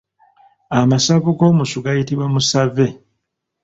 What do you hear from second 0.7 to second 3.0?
Amasavu g’omusu gayitibwa Musave.